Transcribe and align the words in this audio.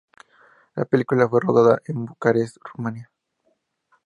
La 0.75 0.85
película 0.85 1.29
fue 1.29 1.41
rodada 1.41 1.79
en 1.85 2.05
Bucarest, 2.05 2.57
Rumania. 2.75 3.11